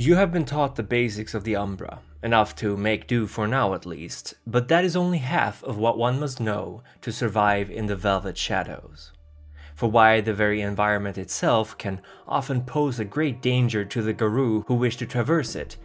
You 0.00 0.14
have 0.14 0.30
been 0.30 0.44
taught 0.44 0.76
the 0.76 0.84
basics 0.84 1.34
of 1.34 1.42
the 1.42 1.56
Umbra, 1.56 1.98
enough 2.22 2.54
to 2.54 2.76
make 2.76 3.08
do 3.08 3.26
for 3.26 3.48
now 3.48 3.74
at 3.74 3.84
least, 3.84 4.34
but 4.46 4.68
that 4.68 4.84
is 4.84 4.94
only 4.94 5.18
half 5.18 5.60
of 5.64 5.76
what 5.76 5.98
one 5.98 6.20
must 6.20 6.38
know 6.38 6.84
to 7.02 7.10
survive 7.10 7.68
in 7.68 7.86
the 7.86 7.96
Velvet 7.96 8.38
Shadows. 8.38 9.10
For 9.74 9.90
why 9.90 10.20
the 10.20 10.32
very 10.32 10.60
environment 10.60 11.18
itself 11.18 11.76
can 11.78 12.00
often 12.28 12.62
pose 12.62 13.00
a 13.00 13.04
great 13.04 13.42
danger 13.42 13.84
to 13.86 14.00
the 14.00 14.12
Garou 14.12 14.62
who 14.68 14.74
wish 14.74 14.96
to 14.98 15.04
traverse 15.04 15.56
it, 15.56 15.76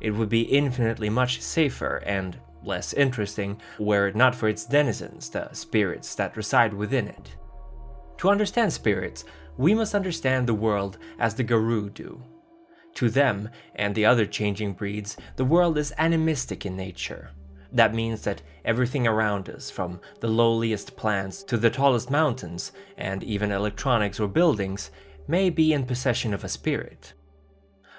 it 0.00 0.12
would 0.12 0.30
be 0.30 0.44
infinitely 0.44 1.10
much 1.10 1.42
safer 1.42 1.98
and 2.06 2.40
less 2.64 2.94
interesting 2.94 3.60
were 3.78 4.08
it 4.08 4.16
not 4.16 4.34
for 4.34 4.48
its 4.48 4.64
denizens, 4.64 5.28
the 5.28 5.52
spirits 5.52 6.14
that 6.14 6.38
reside 6.38 6.72
within 6.72 7.06
it. 7.06 7.36
To 8.16 8.30
understand 8.30 8.72
spirits, 8.72 9.26
we 9.58 9.74
must 9.74 9.94
understand 9.94 10.46
the 10.46 10.54
world 10.54 10.96
as 11.18 11.34
the 11.34 11.44
Garou 11.44 11.90
do, 11.90 12.22
to 12.98 13.08
them, 13.08 13.48
and 13.76 13.94
the 13.94 14.04
other 14.04 14.26
changing 14.26 14.72
breeds, 14.72 15.16
the 15.36 15.44
world 15.44 15.78
is 15.78 15.92
animistic 15.98 16.66
in 16.66 16.76
nature. 16.76 17.30
That 17.70 17.94
means 17.94 18.22
that 18.22 18.42
everything 18.64 19.06
around 19.06 19.48
us, 19.48 19.70
from 19.70 20.00
the 20.18 20.26
lowliest 20.26 20.96
plants 20.96 21.44
to 21.44 21.56
the 21.56 21.70
tallest 21.70 22.10
mountains, 22.10 22.72
and 22.96 23.22
even 23.22 23.52
electronics 23.52 24.18
or 24.18 24.26
buildings, 24.26 24.90
may 25.28 25.48
be 25.48 25.72
in 25.72 25.86
possession 25.86 26.34
of 26.34 26.42
a 26.42 26.48
spirit. 26.48 27.12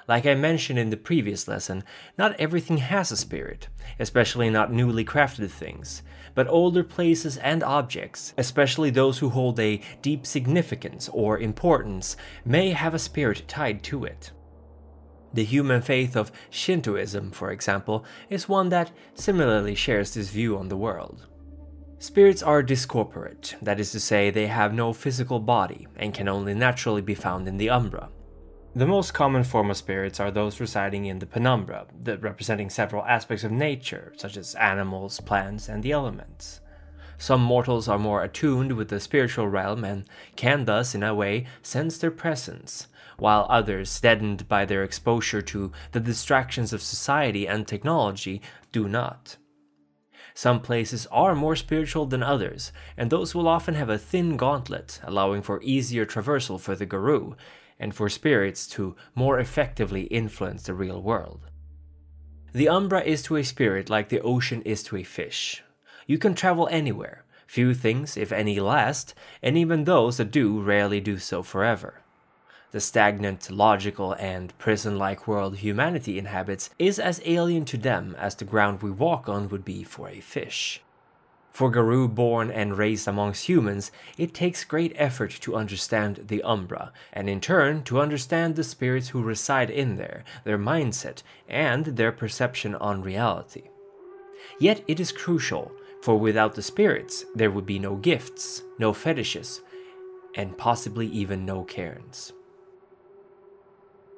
Like 0.05 0.25
I 0.25 0.35
mentioned 0.35 0.77
in 0.77 0.89
the 0.89 0.97
previous 0.97 1.47
lesson, 1.47 1.85
not 2.17 2.37
everything 2.37 2.79
has 2.79 3.09
a 3.09 3.15
spirit, 3.15 3.69
especially 4.01 4.49
not 4.49 4.73
newly 4.73 5.05
crafted 5.05 5.49
things, 5.49 6.03
but 6.35 6.49
older 6.49 6.83
places 6.83 7.37
and 7.37 7.63
objects, 7.63 8.33
especially 8.37 8.89
those 8.89 9.19
who 9.19 9.29
hold 9.29 9.61
a 9.61 9.79
deep 10.01 10.25
significance 10.25 11.07
or 11.13 11.39
importance, 11.39 12.17
may 12.43 12.71
have 12.71 12.93
a 12.93 12.99
spirit 12.99 13.47
tied 13.47 13.81
to 13.83 14.03
it. 14.03 14.31
The 15.33 15.43
human 15.43 15.81
faith 15.81 16.15
of 16.15 16.31
Shintoism, 16.49 17.31
for 17.31 17.51
example, 17.51 18.03
is 18.29 18.49
one 18.49 18.69
that 18.69 18.91
similarly 19.13 19.75
shares 19.75 20.13
this 20.13 20.29
view 20.29 20.57
on 20.57 20.69
the 20.69 20.77
world. 20.77 21.27
Spirits 21.99 22.41
are 22.41 22.63
discorporate, 22.63 23.55
that 23.61 23.79
is 23.79 23.91
to 23.91 23.99
say, 23.99 24.29
they 24.29 24.47
have 24.47 24.73
no 24.73 24.93
physical 24.93 25.39
body 25.39 25.85
and 25.97 26.13
can 26.13 26.27
only 26.27 26.53
naturally 26.53 27.01
be 27.01 27.13
found 27.13 27.47
in 27.47 27.57
the 27.57 27.69
umbra. 27.69 28.09
The 28.75 28.87
most 28.87 29.13
common 29.13 29.43
form 29.43 29.69
of 29.69 29.77
spirits 29.77 30.19
are 30.19 30.31
those 30.31 30.59
residing 30.59 31.05
in 31.05 31.19
the 31.19 31.25
penumbra, 31.25 31.87
representing 32.21 32.69
several 32.69 33.03
aspects 33.03 33.43
of 33.43 33.51
nature, 33.51 34.13
such 34.15 34.37
as 34.37 34.55
animals, 34.55 35.19
plants, 35.19 35.67
and 35.67 35.83
the 35.83 35.91
elements. 35.91 36.61
Some 37.21 37.41
mortals 37.41 37.89
are 37.89 37.99
more 37.99 38.23
attuned 38.23 38.71
with 38.71 38.87
the 38.87 38.99
spiritual 39.01 39.49
realm 39.49 39.83
and 39.83 40.05
can 40.37 40.63
thus, 40.63 40.95
in 40.95 41.03
a 41.03 41.13
way, 41.13 41.47
sense 41.61 41.97
their 41.97 42.11
presence, 42.11 42.87
while 43.17 43.45
others, 43.49 43.99
deadened 43.99 44.47
by 44.47 44.63
their 44.63 44.83
exposure 44.83 45.41
to 45.41 45.73
the 45.91 45.99
distractions 45.99 46.71
of 46.71 46.81
society 46.81 47.45
and 47.45 47.67
technology, 47.67 48.41
do 48.71 48.87
not. 48.87 49.35
Some 50.33 50.61
places 50.61 51.07
are 51.11 51.35
more 51.35 51.57
spiritual 51.57 52.05
than 52.05 52.23
others, 52.23 52.71
and 52.95 53.09
those 53.09 53.35
will 53.35 53.49
often 53.49 53.73
have 53.73 53.89
a 53.89 53.97
thin 53.97 54.37
gauntlet, 54.37 55.01
allowing 55.03 55.41
for 55.41 55.61
easier 55.61 56.05
traversal 56.05 56.57
for 56.57 56.73
the 56.73 56.85
Garou, 56.85 57.35
and 57.77 57.93
for 57.93 58.07
spirits 58.07 58.65
to 58.67 58.95
more 59.13 59.39
effectively 59.39 60.03
influence 60.03 60.63
the 60.63 60.73
real 60.73 61.01
world. 61.01 61.49
The 62.53 62.69
Umbra 62.69 63.01
is 63.01 63.21
to 63.23 63.35
a 63.35 63.43
spirit 63.43 63.89
like 63.89 64.07
the 64.07 64.21
ocean 64.21 64.61
is 64.61 64.83
to 64.83 64.95
a 64.95 65.03
fish. 65.03 65.61
You 66.09 66.17
can 66.17 66.33
travel 66.33 66.67
anywhere, 66.71 67.23
few 67.45 67.75
things, 67.75 68.17
if 68.17 68.31
any, 68.31 68.59
last, 68.59 69.13
and 69.43 69.55
even 69.55 69.83
those 69.83 70.17
that 70.17 70.31
do 70.31 70.59
rarely 70.59 70.99
do 70.99 71.19
so 71.19 71.43
forever. 71.43 72.01
The 72.71 72.79
stagnant, 72.79 73.51
logical, 73.51 74.13
and 74.13 74.57
prison 74.57 74.97
like 74.97 75.27
world 75.27 75.57
humanity 75.57 76.17
inhabits 76.17 76.71
is 76.79 76.97
as 76.97 77.21
alien 77.25 77.63
to 77.65 77.77
them 77.77 78.15
as 78.17 78.33
the 78.33 78.43
ground 78.43 78.81
we 78.81 78.89
walk 78.89 79.29
on 79.29 79.49
would 79.49 79.63
be 79.63 79.83
for 79.83 80.09
a 80.09 80.19
fish. 80.19 80.81
For 81.51 81.69
Garou 81.69 82.07
born 82.07 82.49
and 82.49 82.75
raised 82.75 83.07
amongst 83.07 83.47
humans, 83.47 83.91
it 84.17 84.33
takes 84.33 84.63
great 84.63 84.93
effort 84.95 85.29
to 85.41 85.55
understand 85.55 86.25
the 86.29 86.41
Umbra, 86.41 86.91
and 87.13 87.29
in 87.29 87.39
turn 87.39 87.83
to 87.83 88.01
understand 88.01 88.55
the 88.55 88.63
spirits 88.63 89.09
who 89.09 89.21
reside 89.21 89.69
in 89.69 89.97
there, 89.97 90.23
their 90.43 90.57
mindset, 90.57 91.21
and 91.47 91.85
their 91.85 92.11
perception 92.11 92.73
on 92.73 93.03
reality. 93.03 93.69
Yet 94.59 94.83
it 94.87 94.99
is 94.99 95.11
crucial, 95.11 95.71
for 96.01 96.17
without 96.17 96.55
the 96.55 96.61
spirits, 96.61 97.25
there 97.35 97.51
would 97.51 97.65
be 97.65 97.79
no 97.79 97.95
gifts, 97.95 98.63
no 98.77 98.93
fetishes, 98.93 99.61
and 100.35 100.57
possibly 100.57 101.07
even 101.07 101.45
no 101.45 101.63
caerns. 101.63 102.33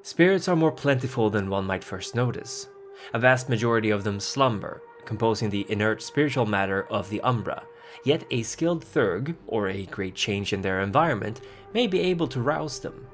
Spirits 0.02 0.48
are 0.48 0.56
more 0.56 0.72
plentiful 0.72 1.30
than 1.30 1.50
one 1.50 1.64
might 1.64 1.84
first 1.84 2.14
notice. 2.14 2.68
A 3.14 3.18
vast 3.18 3.48
majority 3.48 3.90
of 3.90 4.04
them 4.04 4.20
slumber, 4.20 4.82
composing 5.04 5.50
the 5.50 5.66
inert 5.68 6.02
spiritual 6.02 6.46
matter 6.46 6.86
of 6.88 7.08
the 7.08 7.20
Umbra, 7.22 7.62
yet 8.04 8.24
a 8.30 8.42
skilled 8.42 8.84
Theurge, 8.84 9.34
or 9.46 9.68
a 9.68 9.86
great 9.86 10.14
change 10.14 10.52
in 10.52 10.62
their 10.62 10.80
environment, 10.80 11.40
may 11.72 11.86
be 11.86 12.00
able 12.00 12.28
to 12.28 12.40
rouse 12.40 12.80
them. 12.80 13.06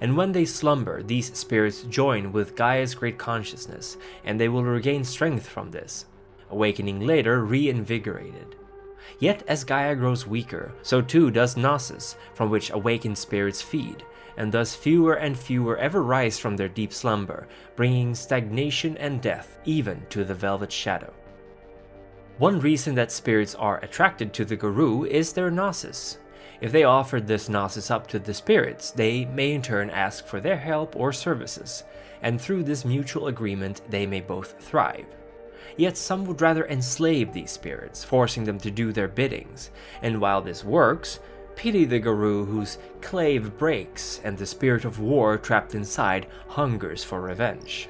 And 0.00 0.16
when 0.16 0.32
they 0.32 0.44
slumber, 0.44 1.02
these 1.02 1.36
spirits 1.36 1.82
join 1.82 2.32
with 2.32 2.56
Gaia's 2.56 2.94
great 2.94 3.18
consciousness, 3.18 3.96
and 4.24 4.40
they 4.40 4.48
will 4.48 4.64
regain 4.64 5.04
strength 5.04 5.46
from 5.46 5.70
this, 5.70 6.06
awakening 6.50 7.00
later 7.00 7.44
reinvigorated. 7.44 8.56
Yet 9.18 9.42
as 9.48 9.64
Gaia 9.64 9.94
grows 9.94 10.26
weaker, 10.26 10.72
so 10.82 11.00
too 11.00 11.30
does 11.30 11.56
Gnosis, 11.56 12.16
from 12.34 12.50
which 12.50 12.70
awakened 12.70 13.16
spirits 13.16 13.62
feed, 13.62 14.04
and 14.36 14.52
thus 14.52 14.74
fewer 14.74 15.14
and 15.14 15.38
fewer 15.38 15.76
ever 15.78 16.02
rise 16.02 16.38
from 16.38 16.56
their 16.56 16.68
deep 16.68 16.92
slumber, 16.92 17.48
bringing 17.74 18.14
stagnation 18.14 18.96
and 18.98 19.22
death 19.22 19.58
even 19.64 20.04
to 20.10 20.24
the 20.24 20.34
Velvet 20.34 20.70
Shadow. 20.70 21.12
One 22.38 22.60
reason 22.60 22.94
that 22.96 23.12
spirits 23.12 23.54
are 23.54 23.78
attracted 23.78 24.34
to 24.34 24.44
the 24.44 24.56
Garou 24.56 25.04
is 25.06 25.32
their 25.32 25.50
Gnosis. 25.50 26.18
If 26.60 26.72
they 26.72 26.84
offered 26.84 27.26
this 27.26 27.48
Gnosis 27.48 27.90
up 27.90 28.06
to 28.08 28.18
the 28.18 28.34
spirits, 28.34 28.90
they 28.90 29.24
may 29.24 29.52
in 29.52 29.62
turn 29.62 29.88
ask 29.88 30.26
for 30.26 30.40
their 30.40 30.58
help 30.58 30.96
or 30.96 31.12
services, 31.12 31.84
and 32.22 32.40
through 32.40 32.64
this 32.64 32.84
mutual 32.84 33.28
agreement 33.28 33.80
they 33.88 34.06
may 34.06 34.20
both 34.20 34.60
thrive. 34.60 35.06
Yet 35.76 35.96
some 35.96 36.24
would 36.26 36.40
rather 36.40 36.66
enslave 36.66 37.32
these 37.32 37.50
spirits, 37.50 38.04
forcing 38.04 38.44
them 38.44 38.58
to 38.60 38.70
do 38.70 38.92
their 38.92 39.08
biddings, 39.08 39.70
and 40.02 40.20
while 40.20 40.40
this 40.40 40.64
works, 40.64 41.20
Pity 41.56 41.86
the 41.86 41.98
Garou 41.98 42.44
whose 42.44 42.76
klaive 43.00 43.56
breaks 43.56 44.20
and 44.22 44.36
the 44.36 44.44
spirit 44.44 44.84
of 44.84 45.00
war 45.00 45.38
trapped 45.38 45.74
inside 45.74 46.26
hungers 46.48 47.02
for 47.02 47.22
revenge. 47.22 47.88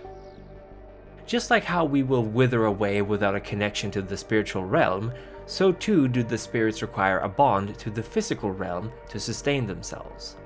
Just 1.27 1.51
like 1.51 1.65
how 1.65 1.85
we 1.85 2.05
will 2.05 2.23
wither 2.23 2.67
away 2.67 3.03
without 3.03 3.35
a 3.35 3.41
connection 3.41 3.91
to 3.91 4.03
the 4.03 4.17
spiritual 4.17 4.65
realm, 4.65 5.13
so 5.47 5.73
too 5.73 6.07
do 6.07 6.23
the 6.23 6.39
spirits 6.39 6.81
require 6.81 7.19
a 7.19 7.29
bond 7.29 7.77
to 7.81 7.91
the 7.91 8.03
physical 8.03 8.53
realm 8.53 8.93
to 9.09 9.19
sustain 9.19 9.67
themselves. 9.67 10.37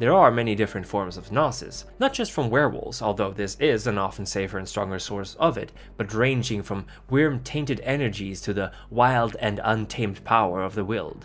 There 0.00 0.14
are 0.14 0.30
many 0.30 0.54
different 0.54 0.86
forms 0.86 1.18
of 1.18 1.30
Gnosis, 1.30 1.84
not 1.98 2.14
just 2.14 2.32
from 2.32 2.48
werewolves, 2.48 3.02
although 3.02 3.32
this 3.32 3.56
is 3.60 3.86
an 3.86 3.98
often 3.98 4.24
safer 4.24 4.56
and 4.56 4.66
stronger 4.66 4.98
source 4.98 5.34
of 5.38 5.58
it, 5.58 5.72
but 5.98 6.14
ranging 6.14 6.62
from 6.62 6.86
Wyrm 7.10 7.44
tainted 7.44 7.82
energies 7.84 8.40
to 8.40 8.54
the 8.54 8.72
wild 8.88 9.36
and 9.40 9.60
untamed 9.62 10.24
power 10.24 10.62
of 10.62 10.74
the 10.74 10.86
Wyld. 10.86 11.24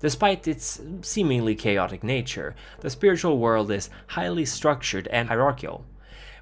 Despite 0.00 0.48
its 0.48 0.80
seemingly 1.02 1.54
chaotic 1.54 2.02
nature, 2.02 2.56
the 2.80 2.90
spiritual 2.90 3.38
world 3.38 3.70
is 3.70 3.88
highly 4.08 4.46
structured 4.46 5.06
and 5.06 5.28
hierarchical. 5.28 5.86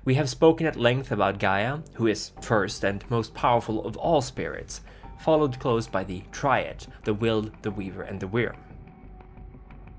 We 0.06 0.14
have 0.14 0.30
spoken 0.30 0.66
at 0.66 0.76
length 0.76 1.12
about 1.12 1.38
Gaia, 1.38 1.80
who 1.92 2.06
is 2.06 2.32
first 2.40 2.84
and 2.84 3.04
most 3.10 3.34
powerful 3.34 3.84
of 3.84 3.98
all 3.98 4.22
spirits, 4.22 4.80
followed 5.18 5.60
close 5.60 5.86
by 5.86 6.04
the 6.04 6.22
Triad, 6.32 6.86
the 7.04 7.14
Wyld, 7.14 7.52
the 7.60 7.70
Weaver, 7.70 8.00
and 8.00 8.18
the 8.18 8.28
Wyrm. 8.28 8.56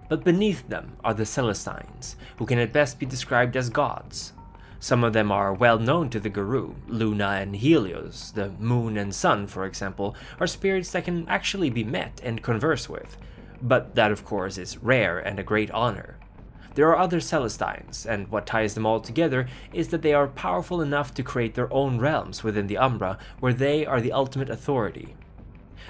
But 0.09 0.23
beneath 0.23 0.67
them 0.67 0.97
are 1.03 1.13
the 1.13 1.25
Celestines, 1.25 2.15
who 2.37 2.47
can 2.47 2.57
at 2.57 2.73
best 2.73 2.99
be 2.99 3.05
described 3.05 3.55
as 3.55 3.69
gods. 3.69 4.33
Some 4.79 5.03
of 5.03 5.13
them 5.13 5.31
are 5.31 5.53
well 5.53 5.77
known 5.77 6.09
to 6.09 6.19
the 6.19 6.29
Garou. 6.29 6.73
Luna 6.87 7.37
and 7.41 7.55
Helios, 7.55 8.31
the 8.31 8.49
moon 8.59 8.97
and 8.97 9.13
sun, 9.13 9.45
for 9.45 9.65
example, 9.65 10.15
are 10.39 10.47
spirits 10.47 10.91
that 10.91 11.05
can 11.05 11.27
actually 11.27 11.69
be 11.69 11.83
met 11.83 12.21
and 12.23 12.41
converse 12.41 12.89
with, 12.89 13.17
but 13.61 13.93
that 13.95 14.11
of 14.11 14.25
course 14.25 14.57
is 14.57 14.77
rare 14.77 15.19
and 15.19 15.37
a 15.37 15.43
great 15.43 15.69
honor. 15.71 16.17
There 16.75 16.87
are 16.87 16.97
other 16.97 17.19
Celestines, 17.19 18.05
and 18.05 18.29
what 18.29 18.45
ties 18.45 18.73
them 18.73 18.85
all 18.85 19.01
together 19.01 19.47
is 19.73 19.89
that 19.89 20.01
they 20.01 20.13
are 20.13 20.27
powerful 20.27 20.81
enough 20.81 21.13
to 21.15 21.23
create 21.23 21.55
their 21.55 21.71
own 21.73 21.99
realms 21.99 22.43
within 22.43 22.67
the 22.67 22.77
Umbra, 22.77 23.17
where 23.41 23.53
they 23.53 23.85
are 23.85 23.99
the 23.99 24.13
ultimate 24.13 24.49
authority. 24.49 25.15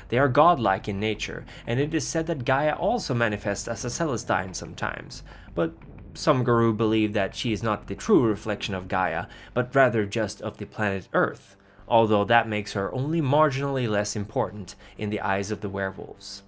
They 0.08 0.18
are 0.18 0.30
godlike 0.30 0.88
in 0.88 1.00
nature, 1.00 1.46
and 1.68 1.80
it 1.80 1.94
is 1.94 2.08
said 2.08 2.28
that 2.28 2.46
Gaia 2.46 2.74
also 2.74 3.14
manifests 3.14 3.68
as 3.68 3.84
a 3.84 3.90
Celestine 3.90 4.54
sometimes, 4.54 5.24
but 5.54 5.74
some 6.14 6.44
Garou 6.44 6.74
believe 6.74 7.14
that 7.14 7.36
she 7.36 7.54
is 7.54 7.62
not 7.62 7.88
the 7.88 7.96
true 7.96 8.26
reflection 8.26 8.74
of 8.74 8.88
Gaia, 8.88 9.26
but 9.54 9.74
rather 9.76 10.06
just 10.06 10.42
of 10.42 10.58
the 10.58 10.66
planet 10.66 11.08
Earth, 11.14 11.56
although 11.88 12.26
that 12.26 12.48
makes 12.48 12.74
her 12.74 12.94
only 12.94 13.22
marginally 13.22 13.88
less 13.88 14.16
important 14.16 14.76
in 14.98 15.10
the 15.10 15.22
eyes 15.22 15.52
of 15.52 15.62
the 15.62 15.70
werewolves. 15.70 16.44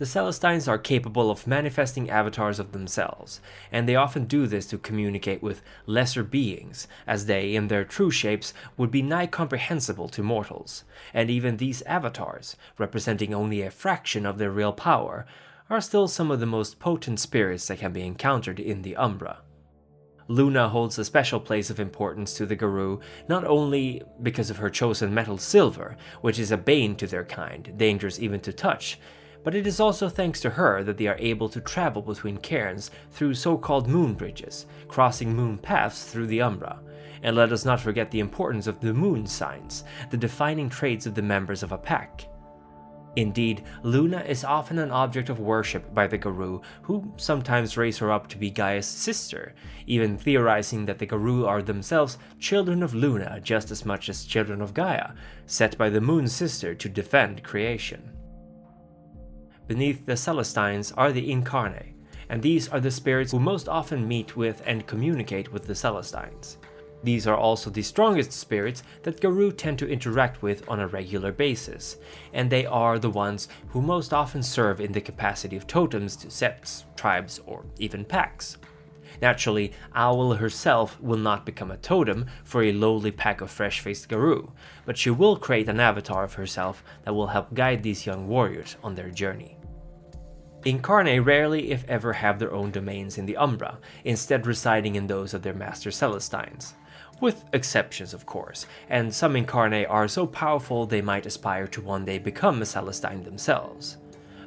The 0.00 0.06
Celestines 0.06 0.66
are 0.66 0.78
capable 0.78 1.30
of 1.30 1.46
manifesting 1.46 2.08
avatars 2.08 2.58
of 2.58 2.72
themselves, 2.72 3.42
and 3.70 3.86
they 3.86 3.96
often 3.96 4.24
do 4.24 4.46
this 4.46 4.66
to 4.68 4.78
communicate 4.78 5.42
with 5.42 5.60
lesser 5.84 6.24
beings, 6.24 6.88
as 7.06 7.26
they, 7.26 7.54
in 7.54 7.68
their 7.68 7.84
true 7.84 8.10
shapes, 8.10 8.54
would 8.78 8.90
be 8.90 9.02
nigh 9.02 9.26
comprehensible 9.26 10.08
to 10.08 10.22
mortals. 10.22 10.84
And 11.12 11.28
even 11.28 11.58
these 11.58 11.82
avatars, 11.82 12.56
representing 12.78 13.34
only 13.34 13.60
a 13.60 13.70
fraction 13.70 14.24
of 14.24 14.38
their 14.38 14.50
real 14.50 14.72
power, 14.72 15.26
are 15.68 15.82
still 15.82 16.08
some 16.08 16.30
of 16.30 16.40
the 16.40 16.46
most 16.46 16.78
potent 16.78 17.20
spirits 17.20 17.66
that 17.66 17.80
can 17.80 17.92
be 17.92 18.00
encountered 18.00 18.58
in 18.58 18.80
the 18.80 18.96
Umbra. 18.96 19.42
Luna 20.28 20.70
holds 20.70 20.98
a 20.98 21.04
special 21.04 21.40
place 21.40 21.68
of 21.68 21.78
importance 21.78 22.32
to 22.38 22.46
the 22.46 22.56
Garou, 22.56 23.00
not 23.28 23.44
only 23.44 24.00
because 24.22 24.48
of 24.48 24.56
her 24.56 24.70
chosen 24.70 25.12
metal 25.12 25.36
silver, 25.36 25.98
which 26.22 26.38
is 26.38 26.50
a 26.50 26.56
bane 26.56 26.96
to 26.96 27.06
their 27.06 27.26
kind, 27.26 27.76
dangerous 27.76 28.18
even 28.18 28.40
to 28.40 28.50
touch, 28.50 28.98
but 29.42 29.54
it 29.54 29.66
is 29.66 29.80
also 29.80 30.08
thanks 30.08 30.40
to 30.40 30.50
her 30.50 30.82
that 30.84 30.98
they 30.98 31.06
are 31.06 31.16
able 31.18 31.48
to 31.48 31.60
travel 31.60 32.02
between 32.02 32.36
caerns 32.38 32.90
through 33.10 33.34
so-called 33.34 33.88
moon 33.88 34.14
bridges, 34.14 34.66
crossing 34.88 35.34
moon 35.34 35.58
paths 35.58 36.04
through 36.04 36.26
the 36.26 36.42
Umbra. 36.42 36.80
And 37.22 37.36
let 37.36 37.52
us 37.52 37.64
not 37.64 37.80
forget 37.80 38.10
the 38.10 38.20
importance 38.20 38.66
of 38.66 38.80
the 38.80 38.94
moon 38.94 39.26
signs, 39.26 39.84
the 40.10 40.16
defining 40.16 40.68
traits 40.68 41.06
of 41.06 41.14
the 41.14 41.22
members 41.22 41.62
of 41.62 41.72
a 41.72 41.78
pack. 41.78 42.26
Indeed, 43.16 43.64
Luna 43.82 44.20
is 44.20 44.44
often 44.44 44.78
an 44.78 44.92
object 44.92 45.30
of 45.30 45.40
worship 45.40 45.92
by 45.92 46.06
the 46.06 46.16
Garou, 46.16 46.62
who 46.82 47.12
sometimes 47.16 47.76
raise 47.76 47.98
her 47.98 48.12
up 48.12 48.28
to 48.28 48.38
be 48.38 48.50
Gaia's 48.50 48.86
sister, 48.86 49.54
even 49.86 50.16
theorizing 50.16 50.86
that 50.86 50.98
the 50.98 51.06
Garou 51.06 51.44
are 51.44 51.60
themselves 51.60 52.18
children 52.38 52.84
of 52.84 52.94
Luna 52.94 53.40
just 53.42 53.72
as 53.72 53.84
much 53.84 54.08
as 54.08 54.24
children 54.24 54.62
of 54.62 54.74
Gaia, 54.74 55.10
set 55.46 55.76
by 55.76 55.90
the 55.90 56.00
Moon 56.00 56.28
Sister 56.28 56.72
to 56.76 56.88
defend 56.88 57.42
creation. 57.42 58.12
Beneath 59.70 60.04
the 60.04 60.16
Celestines 60.16 60.90
are 60.96 61.12
the 61.12 61.30
Incarnae, 61.30 61.92
and 62.28 62.42
these 62.42 62.68
are 62.70 62.80
the 62.80 62.90
spirits 62.90 63.30
who 63.30 63.38
most 63.38 63.68
often 63.68 64.08
meet 64.08 64.36
with 64.36 64.60
and 64.66 64.84
communicate 64.84 65.52
with 65.52 65.64
the 65.68 65.76
Celestines. 65.76 66.58
These 67.04 67.28
are 67.28 67.36
also 67.36 67.70
the 67.70 67.80
strongest 67.80 68.32
spirits 68.32 68.82
that 69.04 69.20
Garou 69.20 69.52
tend 69.52 69.78
to 69.78 69.88
interact 69.88 70.42
with 70.42 70.68
on 70.68 70.80
a 70.80 70.88
regular 70.88 71.30
basis, 71.30 71.98
and 72.32 72.50
they 72.50 72.66
are 72.66 72.98
the 72.98 73.10
ones 73.10 73.46
who 73.68 73.80
most 73.80 74.12
often 74.12 74.42
serve 74.42 74.80
in 74.80 74.90
the 74.90 75.00
capacity 75.00 75.56
of 75.56 75.68
totems 75.68 76.16
to 76.16 76.32
septs, 76.32 76.84
tribes, 76.96 77.40
or 77.46 77.64
even 77.78 78.04
packs. 78.04 78.58
Naturally, 79.22 79.70
Owl 79.94 80.34
herself 80.34 81.00
will 81.00 81.16
not 81.16 81.46
become 81.46 81.70
a 81.70 81.76
totem 81.76 82.26
for 82.42 82.64
a 82.64 82.72
lowly 82.72 83.12
pack 83.12 83.40
of 83.40 83.52
fresh-faced 83.52 84.08
Garou, 84.08 84.50
but 84.84 84.98
she 84.98 85.10
will 85.10 85.36
create 85.36 85.68
an 85.68 85.78
avatar 85.78 86.24
of 86.24 86.34
herself 86.34 86.82
that 87.04 87.14
will 87.14 87.28
help 87.28 87.54
guide 87.54 87.84
these 87.84 88.04
young 88.04 88.26
warriors 88.26 88.76
on 88.82 88.96
their 88.96 89.10
journey. 89.10 89.56
Incarnae 90.64 91.24
rarely 91.24 91.70
if 91.70 91.84
ever 91.88 92.12
have 92.14 92.38
their 92.38 92.52
own 92.52 92.70
domains 92.70 93.16
in 93.18 93.26
the 93.26 93.36
Umbra, 93.36 93.78
instead 94.04 94.46
residing 94.46 94.94
in 94.94 95.06
those 95.06 95.32
of 95.32 95.42
their 95.42 95.54
master 95.54 95.90
Celestines 95.90 96.74
with 97.20 97.44
exceptions 97.52 98.14
of 98.14 98.26
course, 98.26 98.66
and 98.88 99.14
some 99.14 99.34
incarnae 99.34 99.88
are 99.88 100.08
so 100.08 100.26
powerful 100.26 100.86
they 100.86 101.02
might 101.02 101.26
aspire 101.26 101.66
to 101.68 101.80
one 101.80 102.04
day 102.04 102.18
become 102.18 102.60
a 102.62 102.66
Celestine 102.66 103.24
themselves. 103.24 103.98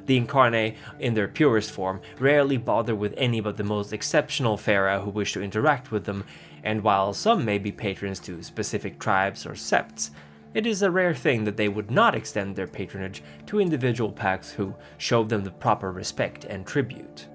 The 0.06 0.20
incarnae, 0.20 0.76
in 0.98 1.14
their 1.14 1.28
purest 1.28 1.70
form, 1.70 2.00
rarely 2.18 2.58
bother 2.58 2.94
with 2.94 3.14
any 3.16 3.40
but 3.40 3.56
the 3.56 3.64
most 3.64 3.92
exceptional 3.92 4.56
Fera 4.56 5.00
who 5.00 5.10
wish 5.10 5.32
to 5.32 5.42
interact 5.42 5.90
with 5.90 6.04
them, 6.04 6.24
and 6.62 6.82
while 6.82 7.14
some 7.14 7.44
may 7.44 7.58
be 7.58 7.72
patrons 7.72 8.20
to 8.20 8.42
specific 8.42 8.98
tribes 8.98 9.46
or 9.46 9.54
septs, 9.54 10.10
it 10.54 10.66
is 10.66 10.82
a 10.82 10.90
rare 10.90 11.14
thing 11.14 11.44
that 11.44 11.56
they 11.56 11.68
would 11.68 11.90
not 11.90 12.14
extend 12.14 12.54
their 12.54 12.66
patronage 12.66 13.22
to 13.46 13.60
individual 13.60 14.12
packs 14.12 14.52
who 14.52 14.74
show 14.98 15.24
them 15.24 15.42
the 15.42 15.50
proper 15.50 15.90
respect 15.90 16.44
and 16.44 16.66
tribute. 16.66 17.26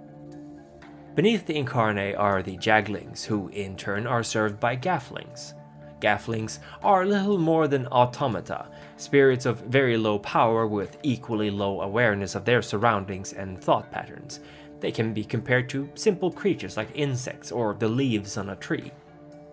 Beneath 1.15 1.45
the 1.45 1.61
Incarnae 1.61 2.17
are 2.17 2.41
the 2.41 2.55
Jagglings, 2.57 3.25
who 3.25 3.49
in 3.49 3.75
turn 3.75 4.07
are 4.07 4.23
served 4.23 4.59
by 4.59 4.77
Gafflings. 4.77 5.53
Gafflings 5.99 6.59
are 6.81 7.05
little 7.05 7.37
more 7.37 7.67
than 7.67 7.87
automata, 7.87 8.67
spirits 8.95 9.45
of 9.45 9.59
very 9.61 9.97
low 9.97 10.17
power 10.19 10.65
with 10.65 10.97
equally 11.03 11.51
low 11.51 11.81
awareness 11.81 12.35
of 12.35 12.45
their 12.45 12.61
surroundings 12.61 13.33
and 13.33 13.61
thought 13.61 13.91
patterns. 13.91 14.39
They 14.79 14.93
can 14.93 15.13
be 15.13 15.25
compared 15.25 15.67
to 15.69 15.89
simple 15.95 16.31
creatures 16.31 16.77
like 16.77 16.89
insects 16.95 17.51
or 17.51 17.73
the 17.73 17.89
leaves 17.89 18.37
on 18.37 18.51
a 18.51 18.55
tree. 18.55 18.93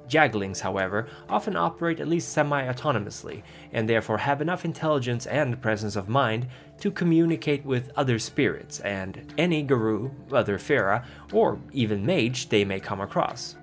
Jagglings, 0.09 0.61
however, 0.61 1.09
often 1.29 1.57
operate 1.57 2.01
at 2.01 2.09
least 2.09 2.31
semi-autonomously, 2.31 3.43
and 3.73 3.89
therefore 3.89 4.19
have 4.19 4.41
enough 4.41 4.65
intelligence 4.65 5.27
and 5.27 5.61
presence 5.61 5.97
of 5.97 6.09
mind 6.09 6.47
to 6.81 6.91
communicate 6.91 7.65
with 7.65 7.91
other 7.97 8.19
spirits 8.19 8.81
and 8.81 9.33
any 9.37 9.63
Garou, 9.63 10.11
other 10.33 10.59
Fera, 10.59 11.05
or 11.33 11.59
even 11.73 12.07
mage 12.07 12.49
they 12.49 12.65
may 12.65 12.81
come 12.81 13.01
across. 13.01 13.57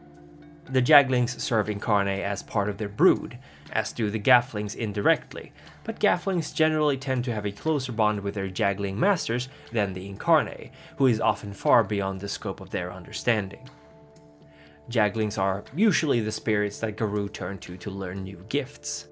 The 0.70 0.82
Jagglings 0.82 1.42
serve 1.42 1.68
Incarnae 1.68 2.24
as 2.24 2.42
part 2.42 2.70
of 2.70 2.78
their 2.78 2.90
brood, 2.90 3.38
as 3.74 3.92
do 3.92 4.10
the 4.10 4.20
Gafflings 4.20 4.76
indirectly, 4.76 5.52
but 5.84 6.00
Gafflings 6.00 6.54
generally 6.54 6.96
tend 6.96 7.26
to 7.26 7.34
have 7.34 7.46
a 7.46 7.52
closer 7.52 7.92
bond 7.92 8.22
with 8.22 8.36
their 8.36 8.50
Jaggling 8.50 8.96
masters 8.96 9.50
than 9.72 9.94
the 9.94 10.08
Incarnae, 10.08 10.72
who 10.98 11.08
is 11.08 11.20
often 11.20 11.54
far 11.54 11.84
beyond 11.84 12.22
the 12.22 12.30
scope 12.30 12.62
of 12.62 12.70
their 12.70 12.94
understanding. 12.94 13.70
Jagglings 14.90 15.38
are 15.38 15.64
usually 15.76 16.20
the 16.20 16.32
spirits 16.32 16.80
that 16.80 16.98
Garou 16.98 17.30
turn 17.30 17.58
to 17.60 17.78
to 17.78 17.90
learn 17.90 18.24
new 18.24 18.46
gifts. 18.50 19.08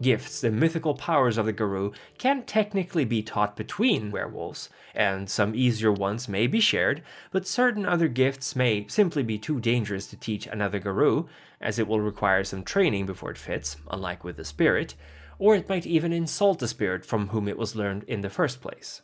Gifts, 0.00 0.40
the 0.40 0.50
mythical 0.50 0.94
powers 0.94 1.36
of 1.36 1.46
the 1.46 1.52
Garou, 1.52 1.92
can 2.18 2.42
technically 2.44 3.04
be 3.04 3.22
taught 3.22 3.54
between 3.54 4.10
werewolves, 4.10 4.70
and 4.94 5.28
some 5.28 5.54
easier 5.54 5.92
ones 5.92 6.28
may 6.28 6.46
be 6.46 6.60
shared, 6.60 7.02
but 7.30 7.46
certain 7.46 7.84
other 7.84 8.08
gifts 8.08 8.56
may 8.56 8.86
simply 8.88 9.22
be 9.22 9.38
too 9.38 9.60
dangerous 9.60 10.06
to 10.08 10.16
teach 10.16 10.46
another 10.46 10.78
Garou, 10.78 11.28
as 11.60 11.78
it 11.78 11.86
will 11.86 12.00
require 12.00 12.42
some 12.42 12.64
training 12.64 13.06
before 13.06 13.30
it 13.30 13.38
fits, 13.38 13.76
unlike 13.90 14.24
with 14.24 14.36
the 14.36 14.44
spirit, 14.44 14.94
or 15.38 15.54
it 15.54 15.68
might 15.68 15.86
even 15.86 16.12
insult 16.12 16.58
the 16.58 16.66
spirit 16.66 17.04
from 17.04 17.28
whom 17.28 17.46
it 17.46 17.58
was 17.58 17.76
learned 17.76 18.02
in 18.04 18.22
the 18.22 18.30
first 18.30 18.60
place. 18.60 19.02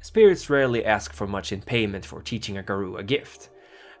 Spirits 0.00 0.48
rarely 0.48 0.84
ask 0.84 1.12
for 1.12 1.26
much 1.26 1.52
in 1.52 1.60
payment 1.60 2.06
for 2.06 2.22
teaching 2.22 2.56
a 2.56 2.62
Garou 2.62 2.96
a 2.96 3.04
gift. 3.04 3.50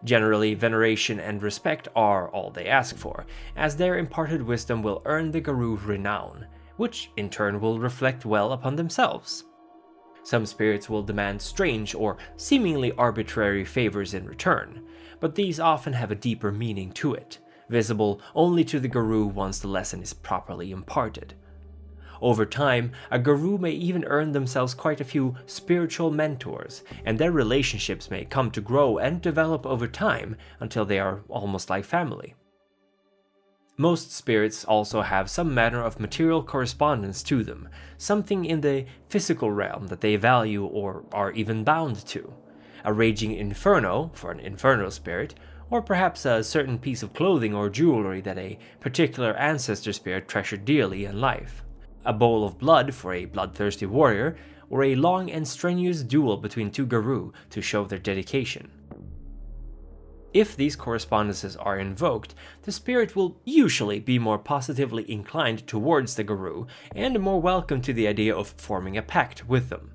Generally, 0.02 0.54
veneration 0.54 1.20
and 1.20 1.42
respect 1.42 1.88
are 1.94 2.30
all 2.30 2.50
they 2.50 2.66
ask 2.66 2.96
for, 2.96 3.26
as 3.56 3.76
their 3.76 3.98
imparted 3.98 4.42
wisdom 4.42 4.82
will 4.82 5.02
earn 5.04 5.30
the 5.30 5.40
Garou 5.40 5.76
renown, 5.76 6.46
which 6.76 7.10
in 7.16 7.28
turn 7.28 7.60
will 7.60 7.78
reflect 7.78 8.24
well 8.24 8.52
upon 8.52 8.76
themselves. 8.76 9.44
Some 10.22 10.46
spirits 10.46 10.88
will 10.88 11.02
demand 11.02 11.40
strange 11.40 11.94
or 11.94 12.16
seemingly 12.36 12.92
arbitrary 12.92 13.64
favors 13.64 14.14
in 14.14 14.26
return, 14.26 14.82
but 15.18 15.34
these 15.34 15.60
often 15.60 15.92
have 15.92 16.10
a 16.10 16.14
deeper 16.14 16.50
meaning 16.50 16.92
to 16.92 17.14
it, 17.14 17.38
visible 17.68 18.20
only 18.34 18.64
to 18.64 18.80
the 18.80 18.88
Garou 18.88 19.26
once 19.26 19.58
the 19.58 19.68
lesson 19.68 20.02
is 20.02 20.12
properly 20.12 20.70
imparted. 20.70 21.34
Over 22.20 22.44
time, 22.44 22.92
a 23.10 23.18
Garou 23.18 23.56
may 23.56 23.70
even 23.70 24.04
earn 24.04 24.32
themselves 24.32 24.74
quite 24.74 25.00
a 25.00 25.04
few 25.04 25.36
spiritual 25.46 26.10
mentors, 26.10 26.82
and 27.04 27.18
their 27.18 27.32
relationships 27.32 28.10
may 28.10 28.26
come 28.26 28.50
to 28.50 28.60
grow 28.60 28.98
and 28.98 29.22
develop 29.22 29.64
over 29.64 29.86
time 29.86 30.36
until 30.60 30.84
they 30.84 30.98
are 30.98 31.22
almost 31.28 31.70
like 31.70 31.84
family. 31.84 32.34
Most 33.78 34.12
spirits 34.12 34.66
also 34.66 35.00
have 35.00 35.30
some 35.30 35.54
manner 35.54 35.82
of 35.82 35.98
material 35.98 36.42
correspondence 36.42 37.22
to 37.22 37.42
them, 37.42 37.70
something 37.96 38.44
in 38.44 38.60
the 38.60 38.84
physical 39.08 39.50
realm 39.50 39.86
that 39.86 40.02
they 40.02 40.16
value 40.16 40.66
or 40.66 41.04
are 41.12 41.32
even 41.32 41.64
bound 41.64 42.04
to. 42.08 42.34
A 42.84 42.92
raging 42.92 43.32
inferno, 43.32 44.10
for 44.12 44.30
an 44.30 44.40
inferno 44.40 44.90
spirit, 44.90 45.34
or 45.70 45.80
perhaps 45.80 46.26
a 46.26 46.44
certain 46.44 46.78
piece 46.78 47.02
of 47.02 47.14
clothing 47.14 47.54
or 47.54 47.70
jewelry 47.70 48.20
that 48.20 48.36
a 48.36 48.58
particular 48.80 49.34
ancestor 49.36 49.94
spirit 49.94 50.28
treasured 50.28 50.66
dearly 50.66 51.06
in 51.06 51.18
life 51.18 51.62
a 52.04 52.12
bowl 52.12 52.44
of 52.44 52.58
blood 52.58 52.94
for 52.94 53.14
a 53.14 53.24
bloodthirsty 53.24 53.86
warrior, 53.86 54.36
or 54.68 54.84
a 54.84 54.94
long 54.94 55.30
and 55.30 55.46
strenuous 55.46 56.02
duel 56.02 56.36
between 56.36 56.70
two 56.70 56.86
Garou 56.86 57.32
to 57.50 57.60
show 57.60 57.84
their 57.84 57.98
dedication. 57.98 58.70
If 60.32 60.56
these 60.56 60.76
correspondences 60.76 61.56
are 61.56 61.78
invoked, 61.78 62.36
the 62.62 62.70
spirit 62.70 63.16
will 63.16 63.40
usually 63.44 63.98
be 63.98 64.18
more 64.18 64.38
positively 64.38 65.10
inclined 65.10 65.66
towards 65.66 66.14
the 66.14 66.22
Garou 66.22 66.68
and 66.94 67.18
more 67.18 67.40
welcome 67.40 67.82
to 67.82 67.92
the 67.92 68.06
idea 68.06 68.36
of 68.36 68.54
forming 68.56 68.96
a 68.96 69.02
pact 69.02 69.48
with 69.48 69.70
them. 69.70 69.90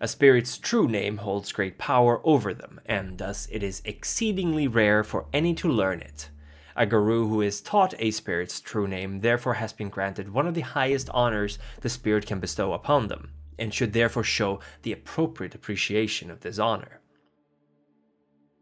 A 0.00 0.06
spirit's 0.06 0.56
true 0.56 0.88
name 0.88 1.18
holds 1.18 1.52
great 1.52 1.76
power 1.76 2.20
over 2.24 2.54
them, 2.54 2.80
and 2.86 3.18
thus 3.18 3.48
it 3.50 3.62
is 3.62 3.82
exceedingly 3.84 4.68
rare 4.68 5.02
for 5.02 5.26
any 5.32 5.52
to 5.54 5.68
learn 5.68 6.00
it. 6.00 6.30
A 6.76 6.86
Garou 6.86 7.28
who 7.28 7.40
is 7.40 7.60
taught 7.60 7.94
a 7.98 8.10
spirit's 8.10 8.60
true 8.60 8.86
name 8.86 9.20
therefore 9.20 9.54
has 9.54 9.72
been 9.72 9.88
granted 9.88 10.32
one 10.32 10.46
of 10.46 10.54
the 10.54 10.60
highest 10.60 11.10
honors 11.10 11.58
the 11.80 11.88
spirit 11.88 12.26
can 12.26 12.40
bestow 12.40 12.72
upon 12.72 13.08
them, 13.08 13.32
and 13.58 13.74
should 13.74 13.92
therefore 13.92 14.24
show 14.24 14.60
the 14.82 14.92
appropriate 14.92 15.54
appreciation 15.54 16.30
of 16.30 16.40
this 16.40 16.58
honor. 16.58 17.00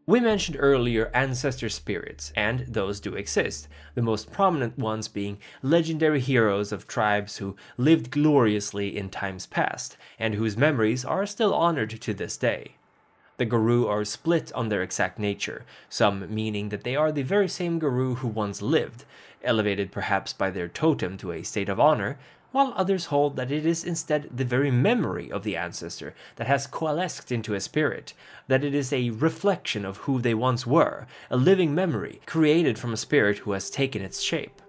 We 0.09 0.19
mentioned 0.19 0.57
earlier 0.59 1.11
ancestor 1.13 1.69
spirits, 1.69 2.33
and 2.35 2.61
those 2.61 2.99
do 2.99 3.13
exist, 3.13 3.67
the 3.93 4.01
most 4.01 4.31
prominent 4.31 4.75
ones 4.75 5.07
being 5.07 5.37
legendary 5.61 6.19
heroes 6.19 6.71
of 6.71 6.87
tribes 6.87 7.37
who 7.37 7.55
lived 7.77 8.09
gloriously 8.09 8.97
in 8.97 9.09
times 9.09 9.45
past, 9.45 9.97
and 10.17 10.33
whose 10.33 10.57
memories 10.57 11.05
are 11.05 11.27
still 11.27 11.53
honored 11.53 12.01
to 12.01 12.13
this 12.15 12.37
day. 12.37 12.77
The 13.39 13.45
Garou 13.45 13.87
are 13.87 14.03
split 14.03 14.51
on 14.51 14.67
their 14.67 14.83
exact 14.83 15.17
nature, 15.17 15.63
some 15.87 16.27
meaning 16.29 16.67
that 16.69 16.83
they 16.83 16.97
are 16.97 17.09
the 17.09 17.21
very 17.21 17.47
same 17.47 17.79
Garou 17.79 18.15
who 18.15 18.27
once 18.27 18.61
lived, 18.61 19.05
elevated 19.45 19.93
perhaps 19.93 20.33
by 20.33 20.49
their 20.49 20.67
totem 20.67 21.15
to 21.19 21.31
a 21.31 21.43
state 21.43 21.69
of 21.69 21.79
honor, 21.79 22.19
while 22.51 22.73
others 22.75 23.05
hold 23.05 23.37
that 23.37 23.49
it 23.49 23.65
is 23.65 23.85
instead 23.85 24.29
the 24.35 24.43
very 24.43 24.69
memory 24.69 25.31
of 25.31 25.43
the 25.43 25.55
ancestor 25.55 26.13
that 26.35 26.47
has 26.47 26.67
coalesced 26.67 27.31
into 27.31 27.53
a 27.53 27.61
spirit, 27.61 28.13
that 28.49 28.65
it 28.65 28.75
is 28.75 28.91
a 28.91 29.11
reflection 29.11 29.85
of 29.85 29.99
who 29.99 30.19
they 30.19 30.33
once 30.33 30.67
were, 30.67 31.07
a 31.31 31.37
living 31.37 31.73
memory 31.73 32.19
created 32.25 32.77
from 32.77 32.91
a 32.91 32.97
spirit 32.97 33.37
who 33.37 33.53
has 33.53 33.69
taken 33.69 34.01
its 34.01 34.19
shape. 34.19 34.61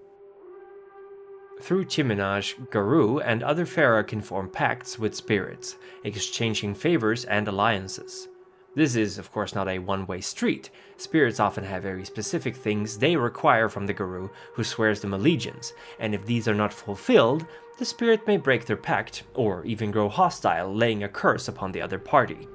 Through 1.60 1.86
Chiminage, 1.86 2.70
Garou 2.70 3.18
and 3.18 3.42
other 3.42 3.66
Fera 3.66 4.04
can 4.04 4.20
form 4.20 4.48
pacts 4.48 4.96
with 4.96 5.16
spirits, 5.16 5.74
exchanging 6.04 6.76
favors 6.76 7.24
and 7.24 7.48
alliances. 7.48 8.28
This 8.74 8.94
is, 8.94 9.18
of 9.18 9.32
course, 9.32 9.54
not 9.54 9.68
a 9.68 9.80
one 9.80 10.06
way 10.06 10.20
street. 10.20 10.70
Spirits 10.96 11.40
often 11.40 11.64
have 11.64 11.82
very 11.82 12.04
specific 12.04 12.54
things 12.54 12.98
they 12.98 13.16
require 13.16 13.68
from 13.68 13.86
the 13.86 13.92
Garou 13.92 14.30
who 14.54 14.62
swears 14.62 15.00
them 15.00 15.12
allegiance, 15.12 15.72
and 15.98 16.14
if 16.14 16.24
these 16.24 16.46
are 16.46 16.54
not 16.54 16.72
fulfilled, 16.72 17.46
the 17.78 17.84
spirit 17.84 18.26
may 18.26 18.36
break 18.36 18.66
their 18.66 18.76
pact, 18.76 19.24
or 19.34 19.64
even 19.64 19.90
grow 19.90 20.08
hostile, 20.08 20.72
laying 20.72 21.02
a 21.02 21.08
curse 21.08 21.48
upon 21.48 21.72
the 21.72 21.82
other 21.82 21.98
party. 21.98 22.46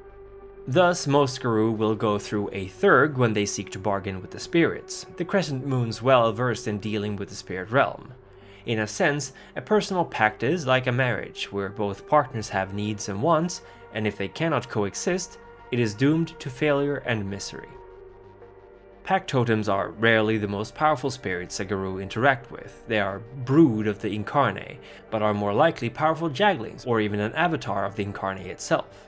Thus, 0.68 1.06
most 1.06 1.42
Garou 1.42 1.72
will 1.72 1.96
go 1.96 2.18
through 2.18 2.50
a 2.52 2.68
Theurge 2.68 3.18
when 3.18 3.34
they 3.34 3.46
seek 3.46 3.70
to 3.72 3.80
bargain 3.80 4.22
with 4.22 4.32
the 4.32 4.40
spirits, 4.40 5.06
the 5.18 5.26
Crescent 5.26 5.66
Moon's 5.66 6.02
well 6.02 6.32
versed 6.32 6.68
in 6.68 6.80
dealing 6.80 7.18
with 7.18 7.30
the 7.30 7.36
spirit 7.36 7.70
realm. 7.72 8.14
In 8.66 8.80
a 8.80 8.88
sense, 8.88 9.34
a 9.56 9.62
personal 9.62 10.06
pact 10.06 10.42
is 10.42 10.66
like 10.66 10.88
a 10.88 10.92
marriage, 10.92 11.52
where 11.52 11.70
both 11.70 12.08
partners 12.08 12.50
have 12.50 12.74
needs 12.74 13.10
and 13.10 13.22
wants, 13.22 13.62
and 13.94 14.08
if 14.08 14.18
they 14.18 14.28
cannot 14.28 14.70
coexist, 14.70 15.38
it 15.72 15.80
is 15.80 15.94
doomed 15.94 16.40
to 16.40 16.50
failure 16.50 16.98
and 16.98 17.30
misery. 17.30 17.70
Pack 19.04 19.28
totems 19.28 19.70
are 19.70 19.92
rarely 19.92 20.40
the 20.40 20.48
most 20.48 20.74
powerful 20.74 21.12
spirits 21.12 21.60
a 21.60 21.66
Garou 21.66 22.00
interact 22.00 22.52
with. 22.52 22.88
They 22.88 23.00
are 23.00 23.20
brood 23.20 23.86
of 23.86 24.02
the 24.02 24.16
Incarnate, 24.16 24.80
but 25.12 25.22
are 25.22 25.34
more 25.34 25.54
likely 25.54 25.92
powerful 25.92 26.30
Jagglings 26.30 26.88
or 26.88 27.00
even 27.00 27.20
an 27.20 27.34
avatar 27.34 27.86
of 27.86 27.96
the 27.96 28.04
Incarnate 28.04 28.48
itself. 28.48 29.08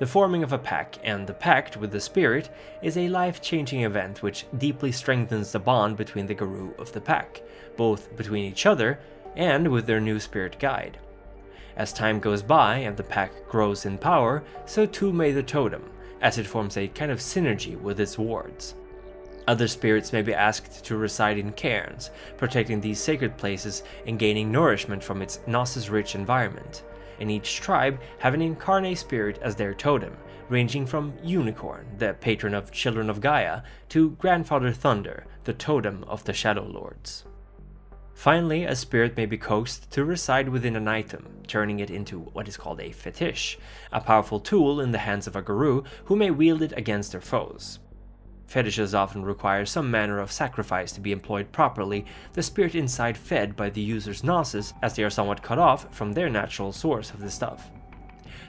The 0.00 0.06
forming 0.06 0.42
of 0.42 0.52
a 0.52 0.58
pack 0.58 0.98
and 1.04 1.24
the 1.24 1.34
pact 1.34 1.76
with 1.76 1.92
the 1.92 2.00
spirit 2.00 2.50
is 2.82 2.96
a 2.96 3.08
life-changing 3.08 3.82
event 3.82 4.24
which 4.24 4.46
deeply 4.58 4.90
strengthens 4.90 5.52
the 5.52 5.60
bond 5.60 5.96
between 5.96 6.26
the 6.26 6.34
Garou 6.34 6.74
of 6.76 6.92
the 6.92 7.00
pack, 7.00 7.42
both 7.76 8.16
between 8.16 8.44
each 8.44 8.66
other 8.66 8.98
and 9.36 9.68
with 9.68 9.86
their 9.86 10.00
new 10.00 10.18
spirit 10.18 10.58
guide. 10.58 10.98
As 11.76 11.92
time 11.92 12.20
goes 12.20 12.42
by 12.42 12.78
and 12.78 12.96
the 12.96 13.02
pack 13.02 13.32
grows 13.48 13.86
in 13.86 13.98
power, 13.98 14.44
so 14.66 14.86
too 14.86 15.12
may 15.12 15.32
the 15.32 15.42
totem, 15.42 15.84
as 16.20 16.38
it 16.38 16.46
forms 16.46 16.76
a 16.76 16.88
kind 16.88 17.10
of 17.10 17.18
synergy 17.18 17.80
with 17.80 17.98
its 18.00 18.18
wards. 18.18 18.74
Other 19.48 19.66
spirits 19.66 20.12
may 20.12 20.22
be 20.22 20.34
asked 20.34 20.84
to 20.84 20.96
reside 20.96 21.38
in 21.38 21.52
caerns, 21.52 22.10
protecting 22.36 22.80
these 22.80 23.00
sacred 23.00 23.36
places 23.36 23.82
and 24.06 24.18
gaining 24.18 24.52
nourishment 24.52 25.02
from 25.02 25.20
its 25.20 25.40
Gnosis-rich 25.46 26.14
environment. 26.14 26.84
And 27.18 27.30
each 27.30 27.60
tribe 27.60 28.00
have 28.18 28.34
an 28.34 28.42
incarnate 28.42 28.98
spirit 28.98 29.38
as 29.42 29.56
their 29.56 29.74
totem, 29.74 30.16
ranging 30.48 30.86
from 30.86 31.14
Unicorn, 31.24 31.86
the 31.98 32.14
patron 32.20 32.54
of 32.54 32.70
children 32.70 33.10
of 33.10 33.20
Gaia, 33.20 33.62
to 33.88 34.10
Grandfather 34.10 34.72
Thunder, 34.72 35.26
the 35.44 35.52
totem 35.52 36.04
of 36.04 36.22
the 36.24 36.32
Shadow 36.32 36.64
Lords. 36.64 37.24
Finally, 38.22 38.62
a 38.62 38.76
spirit 38.76 39.16
may 39.16 39.26
be 39.26 39.36
coaxed 39.36 39.90
to 39.90 40.04
reside 40.04 40.48
within 40.48 40.76
an 40.76 40.86
item, 40.86 41.26
turning 41.48 41.80
it 41.80 41.90
into 41.90 42.20
what 42.20 42.46
is 42.46 42.56
called 42.56 42.80
a 42.80 42.92
fetish, 42.92 43.58
a 43.90 44.00
powerful 44.00 44.38
tool 44.38 44.80
in 44.80 44.92
the 44.92 44.98
hands 44.98 45.26
of 45.26 45.34
a 45.34 45.42
Garou 45.42 45.82
who 46.04 46.14
may 46.14 46.30
wield 46.30 46.62
it 46.62 46.72
against 46.76 47.10
their 47.10 47.20
foes. 47.20 47.80
Fetishes 48.46 48.94
often 48.94 49.24
require 49.24 49.66
some 49.66 49.90
manner 49.90 50.20
of 50.20 50.30
sacrifice 50.30 50.92
to 50.92 51.00
be 51.00 51.10
employed 51.10 51.50
properly, 51.50 52.06
the 52.34 52.44
spirit 52.44 52.76
inside 52.76 53.18
fed 53.18 53.56
by 53.56 53.68
the 53.68 53.80
user's 53.80 54.22
gnosis 54.22 54.72
as 54.82 54.94
they 54.94 55.02
are 55.02 55.10
somewhat 55.10 55.42
cut 55.42 55.58
off 55.58 55.92
from 55.92 56.12
their 56.12 56.30
natural 56.30 56.70
source 56.70 57.10
of 57.10 57.18
the 57.18 57.28
stuff. 57.28 57.72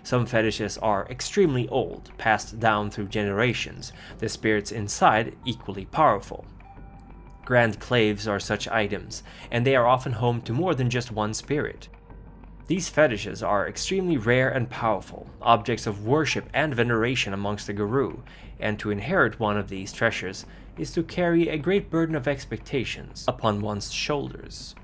Some 0.03 0.27
fetishes 0.27 0.77
are 0.77 1.07
extremely 1.09 1.67
old, 1.69 2.11
passed 2.19 2.59
down 2.59 2.91
through 2.91 3.07
generations, 3.07 3.91
the 4.19 4.29
spirits 4.29 4.71
inside 4.71 5.35
equally 5.45 5.85
powerful. 5.85 6.45
Grand 7.45 7.79
klaives 7.79 8.27
are 8.27 8.39
such 8.39 8.67
items, 8.67 9.23
and 9.51 9.65
they 9.65 9.75
are 9.75 9.87
often 9.87 10.13
home 10.13 10.41
to 10.41 10.53
more 10.53 10.73
than 10.73 10.89
just 10.89 11.11
one 11.11 11.33
spirit. 11.33 11.89
These 12.67 12.89
fetishes 12.89 13.43
are 13.43 13.67
extremely 13.67 14.15
rare 14.15 14.49
and 14.49 14.69
powerful, 14.69 15.27
objects 15.41 15.85
of 15.85 16.05
worship 16.05 16.49
and 16.53 16.73
veneration 16.73 17.33
amongst 17.33 17.67
the 17.67 17.73
Garou, 17.73 18.23
and 18.59 18.79
to 18.79 18.91
inherit 18.91 19.39
one 19.39 19.57
of 19.57 19.67
these 19.67 19.91
treasures 19.91 20.45
is 20.77 20.91
to 20.93 21.03
carry 21.03 21.49
a 21.49 21.57
great 21.57 21.89
burden 21.89 22.15
of 22.15 22.27
expectations 22.27 23.25
upon 23.27 23.61
one's 23.61 23.91
shoulders. 23.91 24.75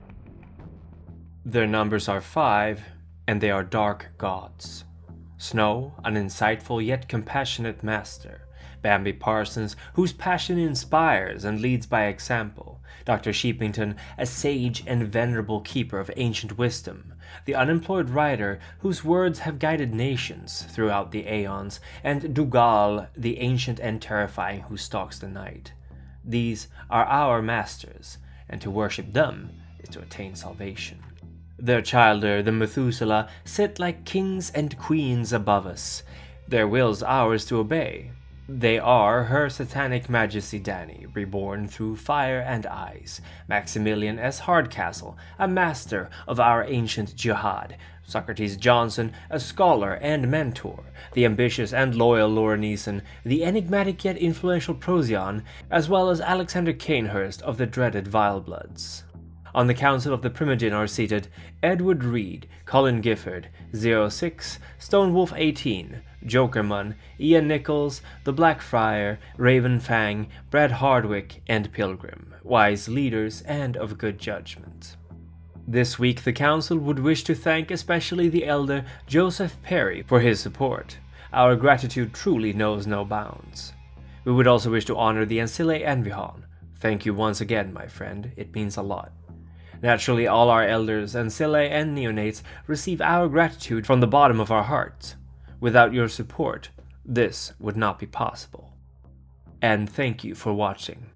Their 1.46 1.68
numbers 1.68 2.10
are 2.10 2.22
five, 2.22 2.82
and 3.28 3.40
they 3.40 3.50
are 3.50 3.64
dark 3.64 4.10
gods. 4.18 4.84
Snow, 5.38 5.94
an 6.04 6.16
insightful 6.16 6.86
yet 6.86 7.08
compassionate 7.08 7.82
master. 7.82 8.49
Bambi 8.82 9.14
Parsons, 9.14 9.76
whose 9.94 10.14
passion 10.14 10.58
inspires 10.58 11.44
and 11.44 11.62
leads 11.62 11.86
by 11.86 12.06
example. 12.06 12.82
Dr. 13.06 13.32
Sheepington, 13.32 13.96
a 14.18 14.26
sage 14.26 14.84
and 14.86 15.08
venerable 15.08 15.62
keeper 15.62 16.00
of 16.00 16.12
ancient 16.16 16.58
wisdom 16.58 17.14
the 17.46 17.56
unemployed 17.56 18.10
writer 18.10 18.60
whose 18.80 19.04
words 19.04 19.40
have 19.40 19.60
guided 19.60 19.94
nations 19.94 20.64
throughout 20.64 21.12
the 21.12 21.28
aeons, 21.28 21.80
and 22.04 22.34
Dougal, 22.34 23.08
the 23.16 23.40
ancient 23.40 23.80
and 23.80 24.02
terrifying 24.02 24.62
who 24.62 24.78
stalks 24.78 25.20
the 25.20 25.28
night. 25.28 25.74
These 26.24 26.68
are 26.90 27.06
our 27.06 27.42
masters, 27.42 28.18
and 28.50 28.62
to 28.62 28.72
worship 28.72 29.14
them 29.14 29.52
is 29.80 29.90
to 29.90 30.00
attain 30.00 30.36
salvation. 30.36 31.04
Their 31.58 31.82
childer, 31.82 32.42
the 32.42 32.52
Methuselah, 32.52 33.30
sit 33.44 33.80
like 33.80 34.06
kings 34.06 34.50
and 34.52 34.78
queens 34.78 35.34
above 35.34 35.66
us, 35.66 36.04
their 36.48 36.68
wills 36.68 37.04
ours 37.04 37.46
to 37.46 37.60
obey. 37.60 38.12
They 38.52 38.80
are 38.80 39.26
Her 39.26 39.48
Satanic 39.48 40.10
Majesty 40.10 40.60
Dani, 40.60 41.06
reborn 41.16 41.68
through 41.68 41.98
fire 41.98 42.40
and 42.40 42.66
ice, 42.66 43.22
Maximilian 43.48 44.18
S. 44.18 44.40
Hardcastle, 44.40 45.16
a 45.38 45.48
master 45.48 46.10
of 46.28 46.40
our 46.40 46.64
ancient 46.64 47.16
jihad, 47.16 47.78
Socrates 48.02 48.58
Johnson, 48.58 49.14
a 49.30 49.40
scholar 49.40 50.00
and 50.02 50.32
mentor, 50.32 50.86
the 51.14 51.26
ambitious 51.26 51.72
and 51.72 51.94
loyal 51.94 52.28
Laura 52.28 52.58
Neeson, 52.58 53.04
the 53.24 53.46
enigmatic 53.46 54.04
yet 54.04 54.18
influential 54.18 54.74
Procyon, 54.74 55.44
as 55.70 55.88
well 55.88 56.10
as 56.10 56.20
Alexander 56.20 56.74
Cainhurst 56.74 57.44
of 57.44 57.60
the 57.60 57.68
dreaded 57.68 58.06
Vilebloods. 58.06 59.04
On 59.56 59.68
the 59.68 59.74
Council 59.74 60.14
of 60.14 60.22
the 60.22 60.30
Primogen 60.30 60.74
are 60.74 60.88
seated 60.88 61.28
Edward 61.64 62.04
Reed, 62.04 62.48
Colin 62.66 63.02
Gifford, 63.02 63.50
Zero 63.76 64.08
Six, 64.10 64.60
Stonewolf 64.80 65.34
18, 65.36 66.02
Jokerman, 66.26 66.96
Ian 67.20 67.48
Nichols, 67.48 68.02
The 68.26 68.34
Black 68.34 68.62
Friar, 68.62 69.20
Raven 69.38 69.80
Fang, 69.80 70.28
Brad 70.52 70.72
Hardwick, 70.72 71.42
and 71.48 71.72
Pilgrim, 71.72 72.36
wise 72.44 72.88
leaders 72.88 73.42
and 73.44 73.76
of 73.76 73.98
good 73.98 74.20
judgment. 74.20 74.96
This 75.68 75.98
week, 76.00 76.24
the 76.24 76.34
Council 76.34 76.78
would 76.78 77.00
wish 77.00 77.24
to 77.26 77.36
thank 77.36 77.72
especially 77.72 78.28
the 78.28 78.46
elder 78.46 78.86
Joseph 79.08 79.62
Perry 79.64 80.04
for 80.04 80.20
his 80.20 80.40
support. 80.40 80.98
Our 81.32 81.56
gratitude 81.56 82.14
truly 82.14 82.54
knows 82.54 82.88
no 82.88 83.06
bounds. 83.06 83.74
We 84.26 84.32
would 84.32 84.48
also 84.48 84.72
wish 84.72 84.86
to 84.86 84.98
honor 84.98 85.26
the 85.26 85.40
Ancile 85.40 85.80
Envihan. 85.80 86.44
Thank 86.80 87.06
you 87.06 87.14
once 87.14 87.42
again, 87.42 87.72
my 87.72 87.88
friend, 87.88 88.32
it 88.36 88.54
means 88.54 88.78
a 88.78 88.82
lot. 88.82 89.12
Naturally, 89.82 90.28
all 90.28 90.50
our 90.50 90.64
elders, 90.64 91.16
Ancile, 91.16 91.56
and 91.56 91.98
neonates 91.98 92.42
receive 92.68 93.02
our 93.02 93.28
gratitude 93.28 93.86
from 93.86 94.02
the 94.02 94.08
bottom 94.08 94.40
of 94.40 94.52
our 94.52 94.64
hearts. 94.64 95.16
Without 95.60 95.94
your 95.94 96.10
support, 96.10 96.70
this 97.06 97.54
would 97.60 97.78
not 97.78 98.00
be 98.00 98.06
possible. 98.06 98.74
And 99.62 99.90
thank 99.90 100.24
you 100.24 100.36
for 100.36 100.54
watching. 100.54 101.12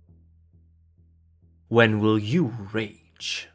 When 1.68 2.00
will 2.00 2.20
you 2.20 2.54
rage? 2.72 3.50